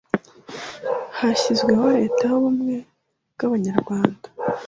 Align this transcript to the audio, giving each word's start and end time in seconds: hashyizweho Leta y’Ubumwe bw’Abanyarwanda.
hashyizweho 1.17 1.85
Leta 1.99 2.21
y’Ubumwe 2.31 2.75
bw’Abanyarwanda. 3.33 4.27